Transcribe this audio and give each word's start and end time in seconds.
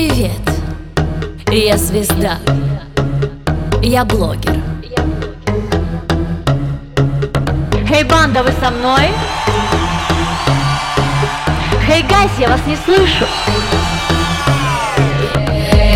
Привет, 0.00 0.30
я 1.50 1.76
звезда, 1.76 2.38
я 3.82 4.04
блогер. 4.04 4.56
Эй, 7.90 8.04
банда, 8.04 8.44
вы 8.44 8.52
со 8.62 8.70
мной? 8.70 9.08
Эй, 11.90 12.04
гайс, 12.04 12.30
я 12.38 12.48
вас 12.48 12.60
не 12.68 12.76
слышу. 12.76 13.26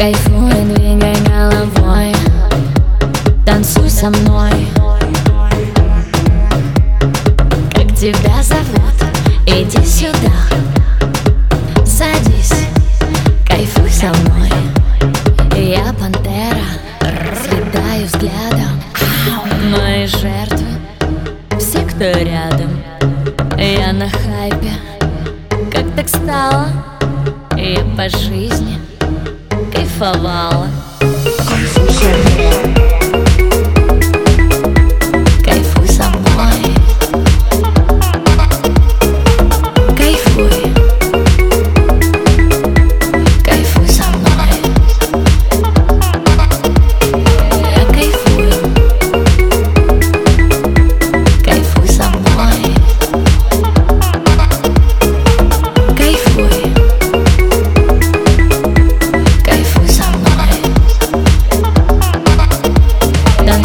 Кайфуй, 0.01 0.51
двигай 0.51 1.15
головой, 1.25 2.13
танцуй 3.47 3.89
со 3.89 4.11
мной. 4.11 4.67
Как 7.73 7.95
тебя 7.97 8.43
зовут? 8.43 8.97
Иди 9.47 9.87
сюда, 9.87 10.52
съедаю 17.93 18.07
взглядом. 18.07 18.83
Мои 19.71 20.07
жертвы, 20.07 20.67
все, 21.59 21.81
кто 21.81 22.05
рядом. 22.05 22.83
Я 23.59 23.93
на 23.93 24.09
хайпе, 24.09 24.73
как 25.71 25.85
так 25.95 26.09
стало? 26.09 26.69
Я 27.57 27.85
по 27.97 28.09
жизни 28.09 28.79
кайфовала. 29.73 30.69
Кайфуй 35.45 35.89
со 35.89 36.09
мной. 36.09 36.75
Кайфуй 39.97 40.29
Кайфуй 40.49 40.72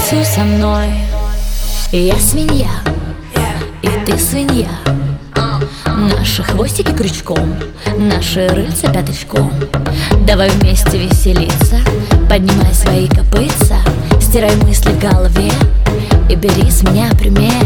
Танцуй 0.09 0.25
со 0.25 0.39
мной. 0.41 0.87
Я 1.91 2.15
свинья. 2.15 2.69
И 3.81 3.89
ты 4.05 4.17
свинья. 4.17 4.69
Наши 5.85 6.43
хвостики 6.43 6.91
крючком 6.91 7.55
Наши 7.97 8.47
рыльца 8.47 8.89
пяточком. 8.89 9.51
Давай 10.25 10.49
вместе 10.49 10.97
веселиться 10.97 11.79
Поднимай 12.29 12.73
свои 12.73 13.09
копытца 13.09 13.79
Стирай 14.21 14.55
мысли 14.57 14.91
в 14.91 14.99
голове 14.99 15.51
И 16.29 16.35
бери 16.35 16.71
с 16.71 16.83
меня 16.83 17.09
пример 17.19 17.56